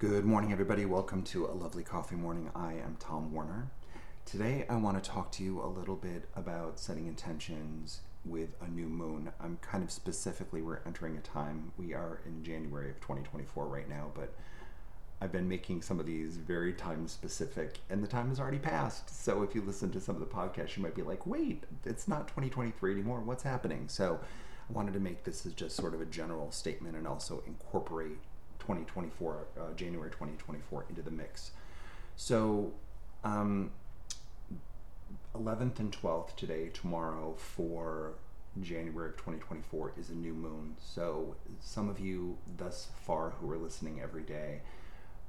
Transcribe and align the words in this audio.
Good 0.00 0.24
morning, 0.24 0.50
everybody. 0.50 0.86
Welcome 0.86 1.22
to 1.24 1.44
a 1.44 1.52
lovely 1.52 1.82
coffee 1.82 2.16
morning. 2.16 2.50
I 2.54 2.72
am 2.72 2.96
Tom 2.98 3.34
Warner. 3.34 3.70
Today, 4.24 4.64
I 4.66 4.76
want 4.76 5.04
to 5.04 5.10
talk 5.10 5.30
to 5.32 5.44
you 5.44 5.60
a 5.60 5.68
little 5.68 5.94
bit 5.94 6.26
about 6.34 6.80
setting 6.80 7.06
intentions 7.06 8.00
with 8.24 8.48
a 8.62 8.68
new 8.68 8.86
moon. 8.86 9.30
I'm 9.38 9.58
kind 9.60 9.84
of 9.84 9.90
specifically, 9.90 10.62
we're 10.62 10.80
entering 10.86 11.18
a 11.18 11.20
time, 11.20 11.72
we 11.76 11.92
are 11.92 12.22
in 12.24 12.42
January 12.42 12.88
of 12.88 12.98
2024 13.02 13.66
right 13.66 13.90
now, 13.90 14.06
but 14.14 14.32
I've 15.20 15.32
been 15.32 15.46
making 15.46 15.82
some 15.82 16.00
of 16.00 16.06
these 16.06 16.38
very 16.38 16.72
time 16.72 17.06
specific, 17.06 17.80
and 17.90 18.02
the 18.02 18.08
time 18.08 18.30
has 18.30 18.40
already 18.40 18.58
passed. 18.58 19.22
So 19.22 19.42
if 19.42 19.54
you 19.54 19.60
listen 19.60 19.90
to 19.90 20.00
some 20.00 20.16
of 20.16 20.20
the 20.22 20.34
podcasts, 20.34 20.78
you 20.78 20.82
might 20.82 20.94
be 20.94 21.02
like, 21.02 21.26
wait, 21.26 21.64
it's 21.84 22.08
not 22.08 22.26
2023 22.26 22.92
anymore. 22.92 23.20
What's 23.20 23.42
happening? 23.42 23.84
So 23.88 24.18
I 24.70 24.72
wanted 24.72 24.94
to 24.94 25.00
make 25.00 25.24
this 25.24 25.44
as 25.44 25.52
just 25.52 25.76
sort 25.76 25.92
of 25.92 26.00
a 26.00 26.06
general 26.06 26.50
statement 26.52 26.96
and 26.96 27.06
also 27.06 27.42
incorporate 27.46 28.16
2024, 28.70 29.46
uh, 29.58 29.72
January 29.74 30.10
2024, 30.10 30.86
into 30.88 31.02
the 31.02 31.10
mix. 31.10 31.50
So, 32.14 32.72
um, 33.24 33.72
11th 35.34 35.80
and 35.80 35.92
12th 35.92 36.36
today, 36.36 36.68
tomorrow 36.72 37.34
for 37.36 38.12
January 38.60 39.08
of 39.08 39.16
2024 39.16 39.94
is 39.98 40.10
a 40.10 40.14
new 40.14 40.34
moon. 40.34 40.76
So, 40.78 41.34
some 41.60 41.88
of 41.88 41.98
you 41.98 42.38
thus 42.58 42.88
far 43.04 43.30
who 43.30 43.50
are 43.50 43.58
listening 43.58 44.00
every 44.00 44.22
day, 44.22 44.60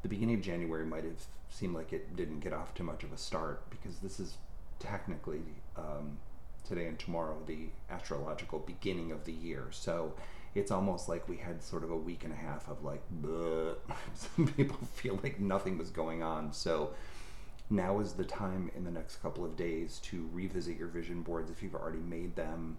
the 0.03 0.07
beginning 0.07 0.35
of 0.35 0.41
January 0.41 0.85
might 0.85 1.03
have 1.03 1.21
seemed 1.49 1.75
like 1.75 1.93
it 1.93 2.15
didn't 2.15 2.41
get 2.41 2.53
off 2.53 2.73
too 2.75 2.83
much 2.83 3.03
of 3.03 3.11
a 3.11 3.17
start 3.17 3.69
because 3.69 3.97
this 3.99 4.19
is 4.19 4.35
technically 4.79 5.41
um, 5.77 6.17
today 6.67 6.85
and 6.85 6.97
tomorrow 6.99 7.37
the 7.45 7.69
astrological 7.89 8.59
beginning 8.59 9.11
of 9.11 9.25
the 9.25 9.33
year. 9.33 9.67
So, 9.71 10.13
it's 10.55 10.71
almost 10.71 11.07
like 11.07 11.27
we 11.29 11.37
had 11.37 11.63
sort 11.63 11.83
of 11.83 11.91
a 11.91 11.95
week 11.95 12.23
and 12.23 12.33
a 12.33 12.35
half 12.35 12.67
of 12.69 12.83
like, 12.83 13.01
some 14.13 14.47
people 14.55 14.77
feel 14.93 15.19
like 15.23 15.39
nothing 15.39 15.77
was 15.77 15.89
going 15.89 16.23
on. 16.23 16.51
So, 16.53 16.93
now 17.69 17.99
is 17.99 18.13
the 18.13 18.25
time 18.25 18.69
in 18.75 18.83
the 18.83 18.91
next 18.91 19.21
couple 19.21 19.45
of 19.45 19.55
days 19.55 19.99
to 20.03 20.29
revisit 20.33 20.77
your 20.77 20.89
vision 20.89 21.21
boards 21.21 21.49
if 21.49 21.63
you've 21.63 21.75
already 21.75 21.99
made 21.99 22.35
them, 22.35 22.77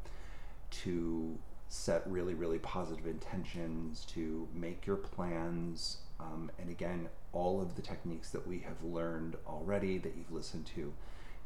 to 0.71 1.39
set 1.69 2.03
really, 2.07 2.35
really 2.35 2.59
positive 2.59 3.07
intentions, 3.07 4.05
to 4.05 4.47
make 4.55 4.87
your 4.87 4.97
plans. 4.97 5.99
Um, 6.21 6.51
and 6.59 6.69
again, 6.69 7.09
all 7.33 7.63
of 7.63 7.75
the 7.75 7.83
techniques 7.83 8.29
that 8.31 8.47
we 8.47 8.59
have 8.61 8.83
learned 8.85 9.37
already 9.47 9.97
that 9.97 10.13
you've 10.17 10.31
listened 10.31 10.67
to, 10.77 10.93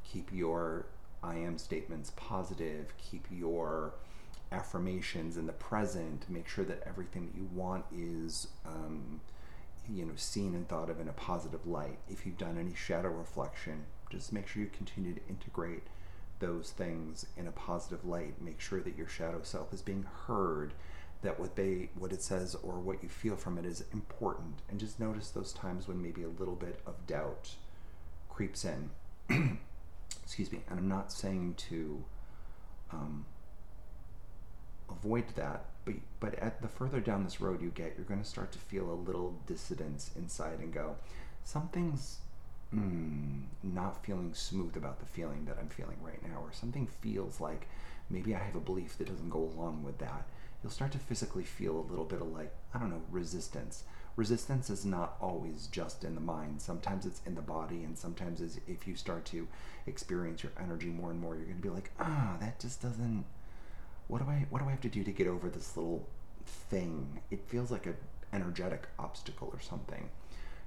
keep 0.02 0.32
your 0.32 0.86
I 1.22 1.36
am 1.36 1.58
statements 1.58 2.12
positive, 2.16 2.92
keep 2.98 3.26
your 3.30 3.94
affirmations 4.52 5.36
in 5.36 5.46
the 5.46 5.52
present, 5.52 6.24
make 6.28 6.48
sure 6.48 6.64
that 6.64 6.82
everything 6.86 7.26
that 7.26 7.36
you 7.36 7.48
want 7.52 7.84
is. 7.94 8.48
Um, 8.64 9.20
you 9.88 10.04
know 10.04 10.14
seen 10.16 10.52
and 10.56 10.68
thought 10.68 10.90
of 10.90 10.98
in 10.98 11.08
a 11.08 11.12
positive 11.12 11.64
light. 11.64 11.98
If 12.08 12.26
you've 12.26 12.36
done 12.36 12.58
any 12.58 12.74
shadow 12.74 13.08
reflection 13.08 13.84
just 14.10 14.32
make 14.32 14.46
sure 14.46 14.62
you 14.62 14.68
continue 14.68 15.14
to 15.14 15.20
integrate 15.28 15.82
those 16.38 16.70
things 16.70 17.26
in 17.36 17.46
a 17.46 17.52
positive 17.52 18.04
light. 18.04 18.40
Make 18.40 18.60
sure 18.60 18.80
that 18.80 18.96
your 18.96 19.08
shadow 19.08 19.40
self 19.42 19.72
is 19.72 19.82
being 19.82 20.06
heard 20.26 20.74
that 21.22 21.40
what 21.40 21.56
they 21.56 21.88
what 21.94 22.12
it 22.12 22.22
says 22.22 22.54
or 22.62 22.74
what 22.74 23.02
you 23.02 23.08
feel 23.08 23.36
from 23.36 23.58
it 23.58 23.64
is 23.64 23.84
important. 23.92 24.56
And 24.68 24.78
just 24.78 25.00
notice 25.00 25.30
those 25.30 25.52
times 25.52 25.88
when 25.88 26.00
maybe 26.02 26.22
a 26.22 26.28
little 26.28 26.54
bit 26.54 26.80
of 26.86 27.06
doubt 27.06 27.56
creeps 28.28 28.64
in. 28.64 28.90
Excuse 30.22 30.52
me. 30.52 30.60
And 30.68 30.78
i'm 30.78 30.88
not 30.88 31.12
saying 31.12 31.54
to 31.68 32.04
um, 32.92 33.24
avoid 34.90 35.24
that 35.36 35.66
but 35.86 35.94
but 36.20 36.34
at 36.34 36.60
the 36.60 36.68
further 36.68 37.00
down 37.00 37.24
this 37.24 37.40
road 37.40 37.62
you 37.62 37.70
get, 37.70 37.94
you're 37.96 38.04
going 38.04 38.20
to 38.20 38.28
start 38.28 38.52
to 38.52 38.58
feel 38.58 38.90
a 38.90 39.04
little 39.06 39.34
dissidence 39.46 40.10
inside 40.16 40.58
and 40.58 40.74
go, 40.74 40.96
something's 41.44 42.18
mm, 42.74 43.42
not 43.62 44.04
feeling 44.04 44.34
smooth 44.34 44.76
about 44.76 44.98
the 44.98 45.06
feeling 45.06 45.46
that 45.46 45.56
I'm 45.58 45.68
feeling 45.68 45.96
right 46.02 46.22
now, 46.28 46.40
or 46.42 46.52
something 46.52 46.88
feels 47.00 47.40
like 47.40 47.68
maybe 48.10 48.34
I 48.34 48.40
have 48.40 48.56
a 48.56 48.60
belief 48.60 48.98
that 48.98 49.08
doesn't 49.08 49.30
go 49.30 49.50
along 49.56 49.84
with 49.84 49.98
that. 49.98 50.26
You'll 50.62 50.72
start 50.72 50.92
to 50.92 50.98
physically 50.98 51.44
feel 51.44 51.78
a 51.78 51.88
little 51.88 52.04
bit 52.04 52.20
of 52.20 52.32
like 52.32 52.52
I 52.74 52.80
don't 52.80 52.90
know 52.90 53.02
resistance. 53.10 53.84
Resistance 54.16 54.70
is 54.70 54.86
not 54.86 55.16
always 55.20 55.66
just 55.66 56.02
in 56.02 56.14
the 56.14 56.22
mind. 56.22 56.62
Sometimes 56.62 57.04
it's 57.04 57.20
in 57.26 57.34
the 57.34 57.42
body, 57.42 57.84
and 57.84 57.96
sometimes 57.96 58.40
is 58.40 58.58
if 58.66 58.88
you 58.88 58.96
start 58.96 59.24
to 59.26 59.46
experience 59.86 60.42
your 60.42 60.52
energy 60.58 60.86
more 60.86 61.10
and 61.10 61.20
more, 61.20 61.36
you're 61.36 61.44
going 61.44 61.58
to 61.58 61.62
be 61.62 61.68
like, 61.68 61.90
ah, 62.00 62.36
that 62.40 62.58
just 62.58 62.80
doesn't 62.82 63.24
what 64.08 64.22
do 64.22 64.30
I 64.30 64.46
what 64.50 64.60
do 64.60 64.68
I 64.68 64.70
have 64.70 64.80
to 64.82 64.88
do 64.88 65.04
to 65.04 65.12
get 65.12 65.26
over 65.26 65.48
this 65.48 65.76
little 65.76 66.06
thing? 66.46 67.20
It 67.30 67.40
feels 67.48 67.70
like 67.70 67.86
an 67.86 67.96
energetic 68.32 68.84
obstacle 68.98 69.50
or 69.52 69.60
something. 69.60 70.08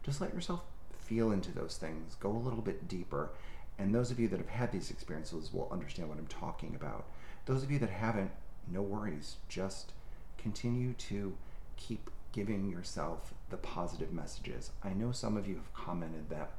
Just 0.03 0.21
let 0.21 0.33
yourself 0.33 0.63
feel 0.91 1.31
into 1.31 1.51
those 1.51 1.77
things. 1.77 2.15
Go 2.15 2.31
a 2.31 2.37
little 2.37 2.61
bit 2.61 2.87
deeper. 2.87 3.31
And 3.77 3.95
those 3.95 4.11
of 4.11 4.19
you 4.19 4.27
that 4.27 4.39
have 4.39 4.49
had 4.49 4.71
these 4.71 4.91
experiences 4.91 5.53
will 5.53 5.69
understand 5.71 6.09
what 6.09 6.17
I'm 6.17 6.27
talking 6.27 6.75
about. 6.75 7.05
Those 7.45 7.63
of 7.63 7.71
you 7.71 7.79
that 7.79 7.89
haven't, 7.89 8.31
no 8.67 8.81
worries. 8.81 9.37
Just 9.47 9.93
continue 10.37 10.93
to 10.93 11.35
keep 11.77 12.09
giving 12.31 12.69
yourself 12.69 13.33
the 13.49 13.57
positive 13.57 14.11
messages. 14.11 14.71
I 14.83 14.89
know 14.89 15.11
some 15.11 15.37
of 15.37 15.47
you 15.47 15.55
have 15.55 15.73
commented 15.73 16.29
that 16.29 16.51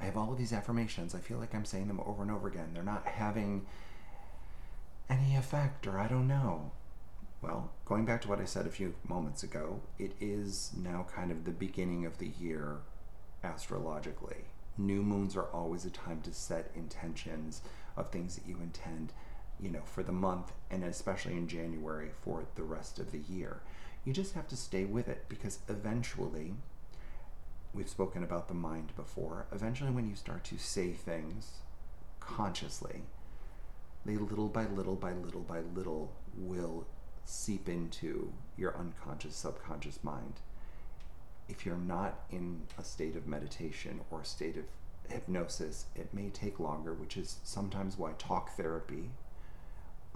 I 0.00 0.04
have 0.04 0.16
all 0.16 0.32
of 0.32 0.38
these 0.38 0.52
affirmations. 0.52 1.14
I 1.14 1.18
feel 1.18 1.38
like 1.38 1.54
I'm 1.54 1.64
saying 1.64 1.88
them 1.88 2.00
over 2.04 2.22
and 2.22 2.30
over 2.30 2.48
again. 2.48 2.70
They're 2.74 2.82
not 2.82 3.06
having 3.06 3.66
any 5.08 5.36
effect, 5.36 5.86
or 5.86 5.98
I 5.98 6.08
don't 6.08 6.26
know. 6.28 6.72
Well, 7.42 7.70
going 7.84 8.04
back 8.04 8.22
to 8.22 8.28
what 8.28 8.40
I 8.40 8.44
said 8.44 8.66
a 8.66 8.70
few 8.70 8.94
moments 9.06 9.42
ago, 9.42 9.80
it 9.98 10.12
is 10.20 10.72
now 10.76 11.06
kind 11.14 11.30
of 11.30 11.44
the 11.44 11.50
beginning 11.50 12.04
of 12.06 12.18
the 12.18 12.32
year 12.40 12.78
astrologically. 13.44 14.44
New 14.78 15.02
moons 15.02 15.36
are 15.36 15.50
always 15.52 15.84
a 15.84 15.90
time 15.90 16.20
to 16.22 16.32
set 16.32 16.70
intentions 16.74 17.62
of 17.96 18.10
things 18.10 18.34
that 18.34 18.46
you 18.46 18.56
intend, 18.60 19.12
you 19.60 19.70
know, 19.70 19.82
for 19.84 20.02
the 20.02 20.12
month 20.12 20.52
and 20.70 20.82
especially 20.84 21.34
in 21.34 21.48
January 21.48 22.10
for 22.22 22.46
the 22.56 22.62
rest 22.62 22.98
of 22.98 23.12
the 23.12 23.20
year. 23.20 23.60
You 24.04 24.12
just 24.12 24.34
have 24.34 24.48
to 24.48 24.56
stay 24.56 24.84
with 24.84 25.08
it 25.08 25.26
because 25.28 25.60
eventually, 25.68 26.54
we've 27.72 27.88
spoken 27.88 28.22
about 28.22 28.48
the 28.48 28.54
mind 28.54 28.92
before, 28.96 29.46
eventually, 29.52 29.90
when 29.90 30.08
you 30.08 30.16
start 30.16 30.44
to 30.44 30.58
say 30.58 30.92
things 30.92 31.58
consciously, 32.20 33.02
they 34.06 34.16
little 34.16 34.48
by 34.48 34.66
little 34.66 34.94
by 34.94 35.12
little 35.12 35.42
by 35.42 35.60
little 35.74 36.12
will 36.36 36.86
seep 37.24 37.68
into 37.68 38.32
your 38.56 38.76
unconscious 38.76 39.34
subconscious 39.34 40.02
mind. 40.04 40.34
If 41.48 41.66
you're 41.66 41.76
not 41.76 42.20
in 42.30 42.62
a 42.78 42.84
state 42.84 43.16
of 43.16 43.26
meditation 43.26 44.00
or 44.10 44.20
a 44.20 44.24
state 44.24 44.56
of 44.56 44.64
hypnosis 45.08 45.86
it 45.94 46.12
may 46.12 46.28
take 46.30 46.58
longer 46.58 46.92
which 46.92 47.16
is 47.16 47.36
sometimes 47.44 47.96
why 47.96 48.12
talk 48.18 48.56
therapy 48.56 49.10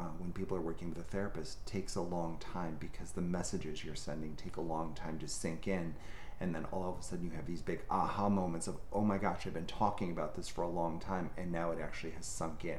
uh, 0.00 0.04
when 0.18 0.32
people 0.32 0.56
are 0.56 0.62
working 0.62 0.88
with 0.88 0.98
a 0.98 1.02
therapist 1.02 1.64
takes 1.66 1.94
a 1.94 2.00
long 2.00 2.38
time 2.38 2.76
because 2.80 3.12
the 3.12 3.20
messages 3.20 3.84
you're 3.84 3.94
sending 3.94 4.34
take 4.34 4.56
a 4.56 4.60
long 4.60 4.94
time 4.94 5.18
to 5.18 5.28
sink 5.28 5.68
in. 5.68 5.94
And 6.40 6.54
then 6.54 6.64
all 6.72 6.88
of 6.88 6.98
a 6.98 7.02
sudden 7.02 7.26
you 7.26 7.32
have 7.32 7.46
these 7.46 7.60
big 7.60 7.82
aha 7.90 8.28
moments 8.28 8.66
of 8.66 8.78
oh 8.92 9.02
my 9.02 9.18
gosh 9.18 9.46
i've 9.46 9.54
been 9.54 9.66
talking 9.66 10.10
about 10.10 10.34
this 10.36 10.48
for 10.48 10.62
a 10.62 10.68
long 10.68 10.98
time 10.98 11.30
and 11.36 11.52
now 11.52 11.70
it 11.70 11.78
actually 11.80 12.12
has 12.12 12.24
sunk 12.24 12.64
in 12.64 12.78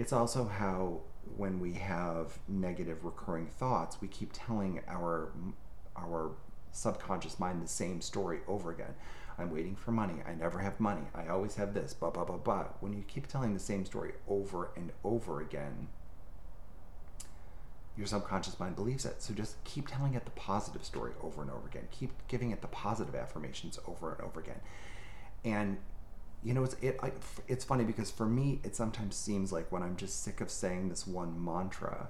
it's 0.00 0.14
also 0.14 0.46
how 0.46 1.02
when 1.36 1.60
we 1.60 1.74
have 1.74 2.38
negative 2.48 3.04
recurring 3.04 3.46
thoughts, 3.46 4.00
we 4.00 4.08
keep 4.08 4.30
telling 4.32 4.80
our 4.88 5.30
our 5.94 6.30
subconscious 6.72 7.38
mind 7.38 7.62
the 7.62 7.68
same 7.68 8.00
story 8.00 8.38
over 8.48 8.70
again. 8.70 8.94
I'm 9.38 9.52
waiting 9.52 9.76
for 9.76 9.90
money. 9.90 10.22
I 10.26 10.32
never 10.32 10.60
have 10.60 10.80
money. 10.80 11.02
I 11.14 11.26
always 11.28 11.56
have 11.56 11.74
this. 11.74 11.92
Blah 11.92 12.10
blah 12.10 12.24
blah 12.24 12.38
blah. 12.38 12.64
When 12.80 12.94
you 12.94 13.04
keep 13.06 13.26
telling 13.26 13.52
the 13.52 13.60
same 13.60 13.84
story 13.84 14.12
over 14.26 14.70
and 14.74 14.90
over 15.04 15.42
again, 15.42 15.88
your 17.94 18.06
subconscious 18.06 18.58
mind 18.58 18.76
believes 18.76 19.04
it. 19.04 19.20
So 19.20 19.34
just 19.34 19.62
keep 19.64 19.86
telling 19.86 20.14
it 20.14 20.24
the 20.24 20.30
positive 20.30 20.82
story 20.82 21.12
over 21.22 21.42
and 21.42 21.50
over 21.50 21.68
again. 21.68 21.88
Keep 21.90 22.12
giving 22.26 22.52
it 22.52 22.62
the 22.62 22.68
positive 22.68 23.14
affirmations 23.14 23.78
over 23.86 24.12
and 24.14 24.22
over 24.22 24.40
again. 24.40 24.60
And 25.44 25.76
you 26.42 26.54
know, 26.54 26.64
it's 26.64 26.76
it. 26.80 26.98
I, 27.02 27.12
it's 27.48 27.64
funny 27.64 27.84
because 27.84 28.10
for 28.10 28.26
me, 28.26 28.60
it 28.64 28.74
sometimes 28.74 29.16
seems 29.16 29.52
like 29.52 29.70
when 29.70 29.82
I'm 29.82 29.96
just 29.96 30.22
sick 30.22 30.40
of 30.40 30.50
saying 30.50 30.88
this 30.88 31.06
one 31.06 31.42
mantra, 31.44 32.08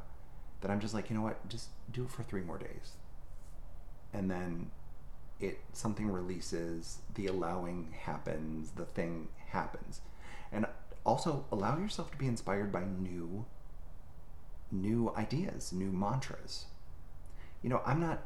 that 0.60 0.70
I'm 0.70 0.80
just 0.80 0.94
like, 0.94 1.10
you 1.10 1.16
know 1.16 1.22
what, 1.22 1.48
just 1.48 1.68
do 1.90 2.04
it 2.04 2.10
for 2.10 2.22
three 2.22 2.42
more 2.42 2.58
days, 2.58 2.92
and 4.12 4.30
then 4.30 4.70
it 5.40 5.60
something 5.72 6.08
releases, 6.08 6.98
the 7.14 7.26
allowing 7.26 7.92
happens, 8.02 8.72
the 8.72 8.84
thing 8.84 9.28
happens, 9.48 10.00
and 10.52 10.66
also 11.04 11.46
allow 11.50 11.78
yourself 11.78 12.10
to 12.12 12.16
be 12.16 12.26
inspired 12.26 12.70
by 12.70 12.84
new, 12.84 13.46
new 14.70 15.12
ideas, 15.16 15.72
new 15.72 15.90
mantras. 15.90 16.66
You 17.62 17.70
know, 17.70 17.82
I'm 17.84 18.00
not. 18.00 18.22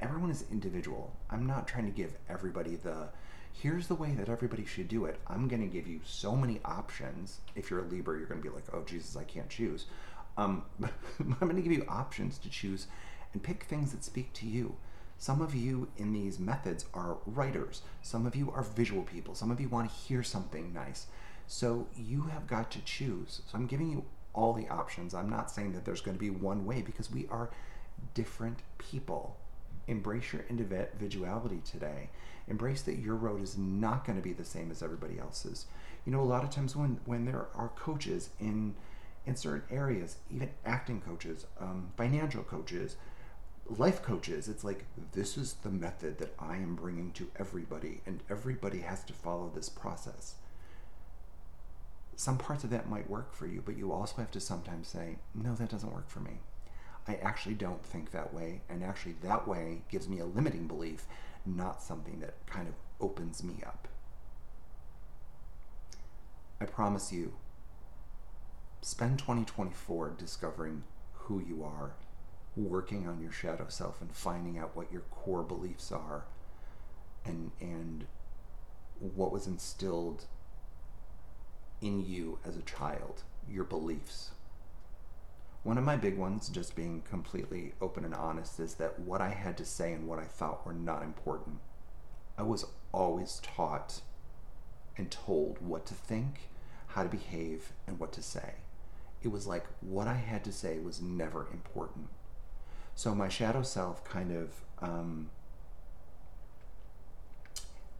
Everyone 0.00 0.30
is 0.30 0.44
individual. 0.50 1.16
I'm 1.30 1.46
not 1.46 1.68
trying 1.68 1.84
to 1.84 1.92
give 1.92 2.14
everybody 2.28 2.76
the 2.76 3.08
here's 3.52 3.86
the 3.86 3.94
way 3.94 4.12
that 4.12 4.28
everybody 4.28 4.64
should 4.64 4.88
do 4.88 5.04
it. 5.04 5.20
I'm 5.26 5.48
going 5.48 5.62
to 5.62 5.68
give 5.68 5.86
you 5.86 6.00
so 6.04 6.34
many 6.34 6.60
options. 6.64 7.40
If 7.54 7.70
you're 7.70 7.80
a 7.80 7.84
Libra, 7.84 8.18
you're 8.18 8.26
going 8.26 8.42
to 8.42 8.48
be 8.48 8.54
like, 8.54 8.64
oh, 8.72 8.82
Jesus, 8.84 9.16
I 9.16 9.24
can't 9.24 9.48
choose. 9.48 9.86
Um, 10.36 10.64
I'm 11.20 11.36
going 11.40 11.56
to 11.56 11.62
give 11.62 11.72
you 11.72 11.84
options 11.88 12.38
to 12.38 12.50
choose 12.50 12.86
and 13.32 13.42
pick 13.42 13.64
things 13.64 13.92
that 13.92 14.04
speak 14.04 14.32
to 14.34 14.46
you. 14.46 14.76
Some 15.18 15.40
of 15.40 15.54
you 15.54 15.88
in 15.96 16.12
these 16.12 16.40
methods 16.40 16.86
are 16.94 17.18
writers. 17.26 17.82
Some 18.02 18.26
of 18.26 18.34
you 18.34 18.50
are 18.50 18.62
visual 18.62 19.02
people. 19.02 19.34
Some 19.34 19.50
of 19.50 19.60
you 19.60 19.68
want 19.68 19.88
to 19.88 19.94
hear 19.94 20.22
something 20.22 20.72
nice. 20.72 21.06
So 21.46 21.86
you 21.96 22.22
have 22.22 22.46
got 22.46 22.70
to 22.72 22.80
choose. 22.80 23.42
So 23.46 23.56
I'm 23.56 23.66
giving 23.66 23.90
you 23.90 24.04
all 24.32 24.52
the 24.52 24.68
options. 24.68 25.14
I'm 25.14 25.30
not 25.30 25.50
saying 25.50 25.74
that 25.74 25.84
there's 25.84 26.00
going 26.00 26.16
to 26.16 26.20
be 26.20 26.30
one 26.30 26.64
way 26.64 26.82
because 26.82 27.10
we 27.10 27.28
are 27.30 27.50
different 28.14 28.60
people. 28.78 29.36
Embrace 29.86 30.32
your 30.32 30.44
individuality 30.48 31.60
today. 31.64 32.10
Embrace 32.48 32.82
that 32.82 32.98
your 32.98 33.16
road 33.16 33.42
is 33.42 33.56
not 33.58 34.04
going 34.04 34.16
to 34.16 34.22
be 34.22 34.32
the 34.32 34.44
same 34.44 34.70
as 34.70 34.82
everybody 34.82 35.18
else's. 35.18 35.66
You 36.04 36.12
know, 36.12 36.20
a 36.20 36.24
lot 36.24 36.44
of 36.44 36.50
times 36.50 36.74
when 36.74 37.00
when 37.04 37.24
there 37.24 37.46
are 37.54 37.68
coaches 37.76 38.30
in 38.40 38.74
in 39.24 39.36
certain 39.36 39.62
areas, 39.70 40.16
even 40.30 40.50
acting 40.66 41.00
coaches, 41.00 41.46
um, 41.60 41.92
financial 41.96 42.42
coaches, 42.42 42.96
life 43.68 44.02
coaches, 44.02 44.48
it's 44.48 44.64
like 44.64 44.84
this 45.12 45.36
is 45.36 45.54
the 45.62 45.70
method 45.70 46.18
that 46.18 46.34
I 46.38 46.56
am 46.56 46.74
bringing 46.74 47.12
to 47.12 47.30
everybody, 47.38 48.00
and 48.06 48.20
everybody 48.28 48.80
has 48.80 49.04
to 49.04 49.12
follow 49.12 49.50
this 49.54 49.68
process. 49.68 50.34
Some 52.16 52.38
parts 52.38 52.64
of 52.64 52.70
that 52.70 52.88
might 52.90 53.08
work 53.08 53.34
for 53.34 53.46
you, 53.46 53.62
but 53.64 53.76
you 53.76 53.92
also 53.92 54.16
have 54.16 54.30
to 54.32 54.40
sometimes 54.40 54.88
say, 54.88 55.16
no, 55.34 55.54
that 55.54 55.70
doesn't 55.70 55.92
work 55.92 56.08
for 56.08 56.20
me. 56.20 56.40
I 57.08 57.16
actually 57.16 57.54
don't 57.54 57.84
think 57.84 58.12
that 58.12 58.32
way, 58.32 58.60
and 58.68 58.84
actually, 58.84 59.16
that 59.22 59.48
way 59.48 59.82
gives 59.90 60.08
me 60.08 60.20
a 60.20 60.24
limiting 60.24 60.66
belief, 60.66 61.06
not 61.44 61.82
something 61.82 62.20
that 62.20 62.34
kind 62.46 62.68
of 62.68 62.74
opens 63.00 63.42
me 63.42 63.54
up. 63.66 63.88
I 66.60 66.64
promise 66.64 67.12
you, 67.12 67.34
spend 68.82 69.18
2024 69.18 70.14
discovering 70.16 70.84
who 71.12 71.40
you 71.40 71.64
are, 71.64 71.92
working 72.54 73.08
on 73.08 73.20
your 73.20 73.32
shadow 73.32 73.66
self, 73.68 74.00
and 74.00 74.14
finding 74.14 74.58
out 74.58 74.76
what 74.76 74.92
your 74.92 75.02
core 75.10 75.42
beliefs 75.42 75.90
are, 75.90 76.24
and 77.24 77.50
and 77.60 78.06
what 79.00 79.32
was 79.32 79.48
instilled 79.48 80.26
in 81.80 82.04
you 82.04 82.38
as 82.44 82.56
a 82.56 82.62
child, 82.62 83.24
your 83.50 83.64
beliefs. 83.64 84.30
One 85.62 85.78
of 85.78 85.84
my 85.84 85.96
big 85.96 86.18
ones, 86.18 86.48
just 86.48 86.74
being 86.74 87.02
completely 87.02 87.74
open 87.80 88.04
and 88.04 88.14
honest, 88.14 88.58
is 88.58 88.74
that 88.74 88.98
what 88.98 89.20
I 89.20 89.28
had 89.28 89.56
to 89.58 89.64
say 89.64 89.92
and 89.92 90.08
what 90.08 90.18
I 90.18 90.24
thought 90.24 90.66
were 90.66 90.72
not 90.72 91.02
important. 91.02 91.58
I 92.36 92.42
was 92.42 92.66
always 92.92 93.40
taught 93.42 94.00
and 94.96 95.10
told 95.10 95.58
what 95.60 95.86
to 95.86 95.94
think, 95.94 96.48
how 96.88 97.04
to 97.04 97.08
behave, 97.08 97.72
and 97.86 98.00
what 98.00 98.12
to 98.12 98.22
say. 98.22 98.54
It 99.22 99.28
was 99.28 99.46
like 99.46 99.66
what 99.80 100.08
I 100.08 100.14
had 100.14 100.42
to 100.44 100.52
say 100.52 100.78
was 100.80 101.00
never 101.00 101.46
important. 101.52 102.08
So 102.94 103.14
my 103.14 103.28
shadow 103.28 103.62
self 103.62 104.04
kind 104.04 104.32
of 104.32 104.50
um, 104.80 105.30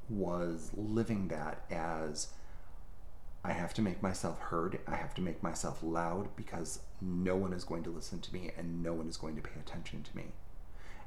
was 0.08 0.70
living 0.76 1.28
that 1.28 1.64
as 1.70 2.28
I 3.44 3.52
have 3.52 3.74
to 3.74 3.82
make 3.82 4.02
myself 4.02 4.38
heard. 4.38 4.78
I 4.86 4.94
have 4.94 5.14
to 5.14 5.20
make 5.20 5.42
myself 5.42 5.82
loud 5.82 6.34
because 6.36 6.80
no 7.00 7.34
one 7.34 7.52
is 7.52 7.64
going 7.64 7.82
to 7.84 7.90
listen 7.90 8.20
to 8.20 8.32
me 8.32 8.52
and 8.56 8.82
no 8.82 8.92
one 8.92 9.08
is 9.08 9.16
going 9.16 9.34
to 9.36 9.42
pay 9.42 9.58
attention 9.58 10.04
to 10.04 10.16
me. 10.16 10.26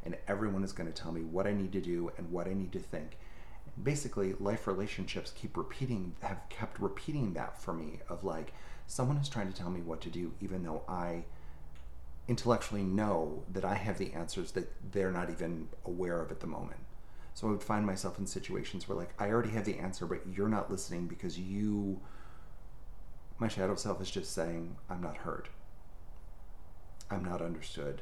And 0.04 0.18
everyone 0.28 0.64
is 0.64 0.74
going 0.74 0.92
to 0.92 1.02
tell 1.02 1.12
me 1.12 1.22
what 1.22 1.48
I 1.48 1.54
need 1.54 1.72
to 1.72 1.82
do 1.82 2.12
and 2.18 2.32
what 2.32 2.48
I 2.48 2.54
need 2.54 2.74
to 2.74 2.80
think. 2.80 3.18
Basically, 3.82 4.34
life 4.34 4.68
relationships 4.68 5.34
keep 5.34 5.56
repeating, 5.56 6.16
have 6.22 6.42
kept 6.50 6.80
repeating 6.80 7.34
that 7.34 7.62
for 7.62 7.74
me 7.74 8.00
of 8.10 8.24
like, 8.24 8.54
someone 8.86 9.18
is 9.18 9.30
trying 9.30 9.52
to 9.52 9.58
tell 9.58 9.72
me 9.72 9.82
what 9.82 10.02
to 10.02 10.10
do, 10.10 10.34
even 10.42 10.64
though 10.64 10.84
I 10.88 11.24
intellectually 12.28 12.84
know 12.84 13.44
that 13.52 13.64
I 13.66 13.76
have 13.76 13.98
the 13.98 14.14
answers 14.14 14.52
that 14.52 14.72
they're 14.92 15.12
not 15.12 15.30
even 15.30 15.70
aware 15.86 16.22
of 16.22 16.32
at 16.32 16.42
the 16.42 16.48
moment. 16.48 16.80
So 17.34 17.48
I 17.48 17.52
would 17.52 17.64
find 17.64 17.86
myself 17.86 18.18
in 18.20 18.26
situations 18.26 18.88
where, 18.88 18.98
like, 18.98 19.14
I 19.20 19.30
already 19.30 19.50
have 19.50 19.66
the 19.66 19.78
answer, 19.78 20.06
but 20.06 20.22
you're 20.32 20.48
not 20.48 20.72
listening 20.72 21.08
because 21.08 21.38
you 21.38 22.00
my 23.38 23.48
shadow 23.48 23.76
self 23.76 24.02
is 24.02 24.10
just 24.10 24.34
saying, 24.34 24.76
I'm 24.90 25.02
not 25.02 25.18
heard. 25.18 25.50
I'm 27.10 27.24
not 27.24 27.42
understood. 27.42 28.02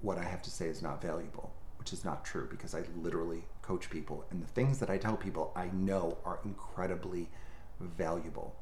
What 0.00 0.18
I 0.18 0.24
have 0.24 0.42
to 0.42 0.50
say 0.50 0.66
is 0.66 0.82
not 0.82 1.02
valuable, 1.02 1.52
which 1.78 1.92
is 1.92 2.04
not 2.04 2.24
true 2.24 2.46
because 2.48 2.74
I 2.74 2.82
literally 2.96 3.44
coach 3.62 3.90
people. 3.90 4.24
And 4.30 4.40
the 4.40 4.46
things 4.46 4.78
that 4.78 4.90
I 4.90 4.96
tell 4.96 5.16
people 5.16 5.52
I 5.56 5.68
know 5.72 6.18
are 6.24 6.38
incredibly 6.44 7.28
valuable. 7.80 8.54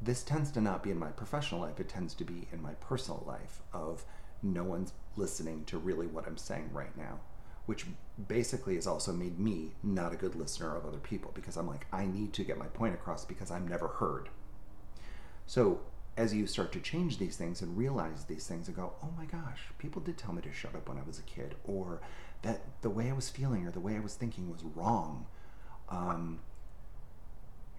This 0.00 0.22
tends 0.22 0.50
to 0.52 0.62
not 0.62 0.82
be 0.82 0.90
in 0.90 0.98
my 0.98 1.10
professional 1.10 1.60
life, 1.60 1.78
it 1.78 1.90
tends 1.90 2.14
to 2.14 2.24
be 2.24 2.48
in 2.52 2.62
my 2.62 2.72
personal 2.74 3.22
life 3.26 3.60
of 3.74 4.04
no 4.42 4.64
one's 4.64 4.94
listening 5.16 5.64
to 5.66 5.76
really 5.76 6.06
what 6.06 6.26
I'm 6.26 6.38
saying 6.38 6.70
right 6.72 6.96
now, 6.96 7.20
which 7.66 7.84
basically 8.28 8.76
has 8.76 8.86
also 8.86 9.12
made 9.12 9.38
me 9.38 9.72
not 9.82 10.14
a 10.14 10.16
good 10.16 10.34
listener 10.34 10.74
of 10.74 10.86
other 10.86 10.98
people 10.98 11.32
because 11.34 11.58
I'm 11.58 11.68
like, 11.68 11.86
I 11.92 12.06
need 12.06 12.32
to 12.34 12.44
get 12.44 12.56
my 12.56 12.66
point 12.68 12.94
across 12.94 13.26
because 13.26 13.50
I'm 13.50 13.68
never 13.68 13.88
heard. 13.88 14.30
So 15.50 15.80
as 16.16 16.32
you 16.32 16.46
start 16.46 16.70
to 16.70 16.78
change 16.78 17.18
these 17.18 17.36
things 17.36 17.60
and 17.60 17.76
realize 17.76 18.24
these 18.24 18.46
things 18.46 18.68
and 18.68 18.76
go, 18.76 18.92
oh 19.02 19.08
my 19.18 19.24
gosh, 19.24 19.58
people 19.78 20.00
did 20.00 20.16
tell 20.16 20.32
me 20.32 20.40
to 20.42 20.52
shut 20.52 20.76
up 20.76 20.88
when 20.88 20.96
I 20.96 21.02
was 21.04 21.18
a 21.18 21.22
kid, 21.22 21.56
or 21.64 22.00
that 22.42 22.60
the 22.82 22.88
way 22.88 23.10
I 23.10 23.12
was 23.14 23.28
feeling 23.28 23.66
or 23.66 23.72
the 23.72 23.80
way 23.80 23.96
I 23.96 23.98
was 23.98 24.14
thinking 24.14 24.48
was 24.48 24.62
wrong. 24.62 25.26
Um, 25.88 26.38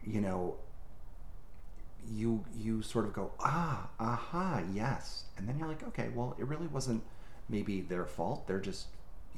you 0.04 0.20
know, 0.20 0.58
you 2.12 2.44
you 2.54 2.82
sort 2.82 3.06
of 3.06 3.14
go, 3.14 3.32
ah, 3.40 3.88
aha, 4.02 4.64
yes, 4.74 5.24
and 5.38 5.48
then 5.48 5.58
you're 5.58 5.70
like, 5.70 5.84
okay, 5.84 6.10
well, 6.14 6.36
it 6.38 6.48
really 6.48 6.68
wasn't 6.68 7.02
maybe 7.48 7.80
their 7.80 8.06
fault. 8.06 8.48
They're 8.48 8.60
just 8.60 8.88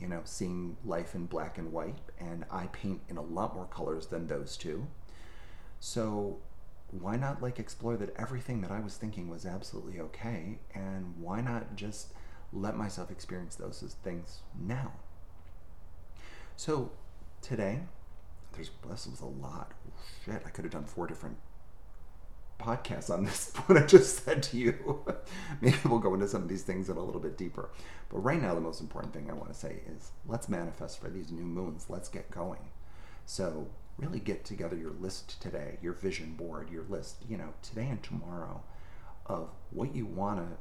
you 0.01 0.07
know 0.07 0.21
seeing 0.24 0.75
life 0.83 1.13
in 1.13 1.27
black 1.27 1.59
and 1.59 1.71
white, 1.71 2.00
and 2.18 2.45
I 2.50 2.65
paint 2.65 3.01
in 3.09 3.18
a 3.18 3.21
lot 3.21 3.53
more 3.53 3.68
colors 3.68 4.07
than 4.07 4.25
those 4.25 4.57
two. 4.57 4.88
So 5.79 6.39
why 7.01 7.15
not 7.15 7.41
like 7.41 7.59
explore 7.59 7.97
that 7.97 8.15
everything 8.17 8.61
that 8.61 8.71
I 8.71 8.79
was 8.79 8.97
thinking 8.97 9.29
was 9.29 9.45
absolutely 9.45 9.99
okay 9.99 10.59
and 10.73 11.13
why 11.17 11.41
not 11.41 11.75
just 11.75 12.13
let 12.51 12.77
myself 12.77 13.09
experience 13.09 13.55
those 13.55 13.95
things 14.03 14.41
now? 14.59 14.93
So 16.55 16.91
today, 17.41 17.81
there's 18.53 18.71
this 18.89 19.07
was 19.07 19.21
a 19.21 19.25
lot. 19.25 19.71
Shit, 20.23 20.43
I 20.45 20.49
could 20.49 20.65
have 20.65 20.71
done 20.71 20.85
four 20.85 21.07
different 21.07 21.37
podcasts 22.59 23.09
on 23.09 23.25
this 23.25 23.51
what 23.65 23.81
I 23.81 23.85
just 23.85 24.23
said 24.23 24.43
to 24.43 24.57
you. 24.57 25.03
Maybe 25.61 25.77
we'll 25.85 25.99
go 25.99 26.13
into 26.13 26.27
some 26.27 26.43
of 26.43 26.49
these 26.49 26.63
things 26.63 26.89
in 26.89 26.97
a 26.97 27.03
little 27.03 27.21
bit 27.21 27.37
deeper. 27.37 27.69
But 28.09 28.19
right 28.19 28.41
now, 28.41 28.53
the 28.53 28.61
most 28.61 28.81
important 28.81 29.13
thing 29.13 29.29
I 29.29 29.33
want 29.33 29.51
to 29.51 29.59
say 29.59 29.79
is 29.87 30.11
let's 30.25 30.47
manifest 30.47 31.01
for 31.01 31.09
these 31.09 31.31
new 31.31 31.43
moons. 31.43 31.87
Let's 31.89 32.09
get 32.09 32.29
going. 32.29 32.71
So 33.25 33.67
really 33.97 34.19
get 34.19 34.43
together 34.45 34.75
your 34.75 34.91
list 34.91 35.41
today, 35.41 35.77
your 35.81 35.93
vision 35.93 36.33
board, 36.33 36.69
your 36.69 36.83
list, 36.89 37.17
you 37.27 37.38
know, 37.38 37.53
today 37.62 37.88
and 37.88 38.01
tomorrow 38.01 38.62
of 39.25 39.50
what 39.71 39.95
you 39.95 40.05
want 40.05 40.39
to, 40.39 40.57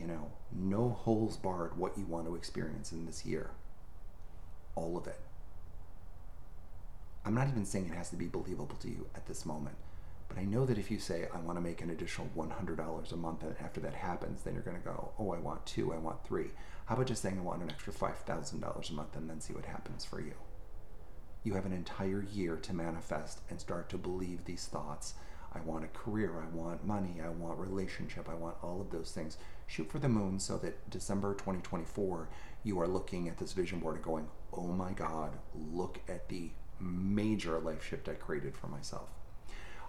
you 0.00 0.06
know, 0.06 0.30
no 0.52 0.90
holes 0.90 1.36
barred, 1.36 1.78
what 1.78 1.96
you 1.96 2.04
want 2.04 2.26
to 2.26 2.34
experience 2.34 2.92
in 2.92 3.06
this 3.06 3.24
year. 3.24 3.50
All 4.74 4.96
of 4.96 5.06
it. 5.06 5.20
I'm 7.24 7.34
not 7.34 7.48
even 7.48 7.64
saying 7.64 7.86
it 7.86 7.94
has 7.94 8.10
to 8.10 8.16
be 8.16 8.26
believable 8.26 8.76
to 8.80 8.88
you 8.88 9.06
at 9.14 9.26
this 9.26 9.46
moment, 9.46 9.76
but 10.28 10.36
I 10.36 10.44
know 10.44 10.66
that 10.66 10.76
if 10.76 10.90
you 10.90 10.98
say, 10.98 11.26
I 11.32 11.38
want 11.38 11.56
to 11.56 11.62
make 11.62 11.80
an 11.80 11.90
additional 11.90 12.28
$100 12.36 13.12
a 13.12 13.16
month, 13.16 13.42
and 13.42 13.56
after 13.60 13.80
that 13.80 13.94
happens, 13.94 14.42
then 14.42 14.52
you're 14.54 14.62
going 14.62 14.76
to 14.76 14.82
go, 14.82 15.12
oh, 15.18 15.32
I 15.32 15.38
want 15.38 15.64
two, 15.64 15.94
I 15.94 15.96
want 15.96 16.24
three. 16.26 16.50
How 16.84 16.96
about 16.96 17.06
just 17.06 17.22
saying, 17.22 17.38
I 17.38 17.42
want 17.42 17.62
an 17.62 17.70
extra 17.70 17.94
$5,000 17.94 18.90
a 18.90 18.92
month 18.92 19.16
and 19.16 19.30
then 19.30 19.40
see 19.40 19.54
what 19.54 19.64
happens 19.64 20.04
for 20.04 20.20
you? 20.20 20.34
You 21.44 21.52
have 21.54 21.66
an 21.66 21.72
entire 21.72 22.24
year 22.32 22.56
to 22.56 22.74
manifest 22.74 23.40
and 23.50 23.60
start 23.60 23.88
to 23.90 23.98
believe 23.98 24.44
these 24.44 24.66
thoughts. 24.66 25.14
I 25.52 25.60
want 25.60 25.84
a 25.84 25.88
career, 25.88 26.42
I 26.42 26.56
want 26.56 26.84
money, 26.84 27.20
I 27.24 27.28
want 27.28 27.58
relationship, 27.58 28.28
I 28.28 28.34
want 28.34 28.56
all 28.62 28.80
of 28.80 28.90
those 28.90 29.12
things. 29.12 29.36
Shoot 29.66 29.90
for 29.90 29.98
the 30.00 30.08
moon 30.08 30.40
so 30.40 30.56
that 30.58 30.90
December 30.90 31.34
2024, 31.34 32.28
you 32.64 32.80
are 32.80 32.88
looking 32.88 33.28
at 33.28 33.38
this 33.38 33.52
vision 33.52 33.78
board 33.78 33.96
and 33.96 34.04
going, 34.04 34.26
oh 34.52 34.66
my 34.66 34.92
God, 34.92 35.32
look 35.54 36.00
at 36.08 36.28
the 36.28 36.50
major 36.80 37.58
life 37.60 37.86
shift 37.86 38.08
I 38.08 38.14
created 38.14 38.56
for 38.56 38.66
myself. 38.66 39.10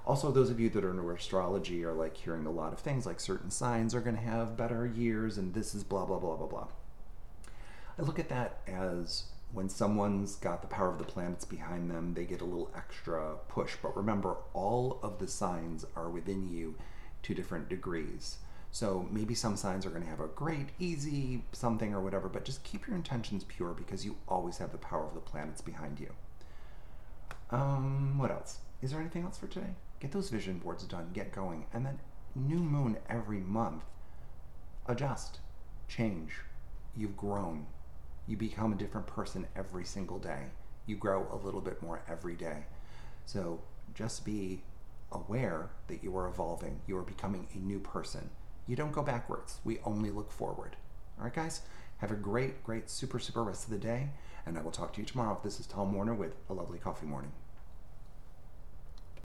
Also, 0.05 0.31
those 0.31 0.51
of 0.51 0.59
you 0.59 0.69
that 0.69 0.83
are 0.83 0.91
into 0.91 1.09
astrology 1.09 1.83
are 1.83 1.93
like 1.93 2.15
hearing 2.15 2.45
a 2.45 2.51
lot 2.51 2.73
of 2.73 2.79
things 2.79 3.07
like 3.07 3.19
certain 3.19 3.49
signs 3.49 3.95
are 3.95 4.01
going 4.01 4.15
to 4.15 4.21
have 4.21 4.55
better 4.55 4.85
years 4.85 5.37
and 5.37 5.53
this 5.53 5.73
is 5.73 5.83
blah, 5.83 6.05
blah, 6.05 6.19
blah, 6.19 6.35
blah, 6.35 6.45
blah. 6.45 6.67
I 7.97 8.01
look 8.03 8.19
at 8.19 8.29
that 8.29 8.59
as 8.67 9.23
when 9.55 9.69
someone's 9.69 10.35
got 10.35 10.61
the 10.61 10.67
power 10.67 10.89
of 10.89 10.97
the 10.97 11.05
planets 11.05 11.45
behind 11.45 11.89
them, 11.89 12.13
they 12.13 12.25
get 12.25 12.41
a 12.41 12.45
little 12.45 12.69
extra 12.75 13.37
push. 13.47 13.75
But 13.81 13.95
remember, 13.95 14.35
all 14.53 14.99
of 15.01 15.17
the 15.17 15.29
signs 15.29 15.85
are 15.95 16.09
within 16.09 16.51
you 16.51 16.75
to 17.23 17.33
different 17.33 17.69
degrees. 17.69 18.37
So 18.71 19.07
maybe 19.09 19.33
some 19.33 19.55
signs 19.55 19.85
are 19.85 19.89
going 19.89 20.03
to 20.03 20.09
have 20.09 20.19
a 20.19 20.27
great, 20.27 20.67
easy 20.77 21.45
something 21.53 21.93
or 21.93 22.01
whatever, 22.01 22.27
but 22.27 22.43
just 22.43 22.65
keep 22.65 22.85
your 22.85 22.97
intentions 22.97 23.45
pure 23.45 23.73
because 23.73 24.03
you 24.03 24.17
always 24.27 24.57
have 24.57 24.73
the 24.73 24.77
power 24.77 25.07
of 25.07 25.13
the 25.13 25.21
planets 25.21 25.61
behind 25.61 26.01
you. 26.01 26.13
Um, 27.49 28.17
what 28.17 28.31
else? 28.31 28.57
Is 28.81 28.91
there 28.91 28.99
anything 28.99 29.23
else 29.23 29.37
for 29.37 29.47
today? 29.47 29.75
Get 30.01 30.11
those 30.11 30.29
vision 30.29 30.59
boards 30.59 30.83
done, 30.83 31.11
get 31.13 31.31
going, 31.31 31.67
and 31.73 31.85
then 31.85 31.99
new 32.35 32.59
moon 32.59 32.97
every 33.09 33.39
month. 33.39 33.85
Adjust, 34.87 35.39
change. 35.87 36.33
You've 36.97 37.15
grown 37.15 37.67
You 38.27 38.37
become 38.37 38.73
a 38.73 38.75
different 38.75 39.07
person 39.07 39.47
every 39.55 39.85
single 39.85 40.19
day. 40.19 40.45
You 40.85 40.95
grow 40.95 41.27
a 41.31 41.35
little 41.35 41.61
bit 41.61 41.81
more 41.81 42.01
every 42.07 42.35
day. 42.35 42.65
So 43.25 43.61
just 43.93 44.25
be 44.25 44.63
aware 45.11 45.69
that 45.87 46.03
you 46.03 46.15
are 46.17 46.27
evolving. 46.27 46.81
You 46.87 46.97
are 46.97 47.03
becoming 47.03 47.47
a 47.53 47.57
new 47.57 47.79
person. 47.79 48.29
You 48.67 48.75
don't 48.75 48.91
go 48.91 49.03
backwards. 49.03 49.59
We 49.63 49.79
only 49.85 50.09
look 50.09 50.31
forward. 50.31 50.75
All 51.17 51.25
right, 51.25 51.33
guys? 51.33 51.61
Have 51.97 52.11
a 52.11 52.15
great, 52.15 52.63
great, 52.63 52.89
super, 52.89 53.19
super 53.19 53.43
rest 53.43 53.65
of 53.65 53.69
the 53.69 53.77
day. 53.77 54.09
And 54.45 54.57
I 54.57 54.61
will 54.61 54.71
talk 54.71 54.93
to 54.93 55.01
you 55.01 55.05
tomorrow. 55.05 55.39
This 55.43 55.59
is 55.59 55.67
Tom 55.67 55.93
Warner 55.93 56.13
with 56.13 56.35
A 56.49 56.53
Lovely 56.53 56.79
Coffee 56.79 57.05
Morning. 57.05 57.31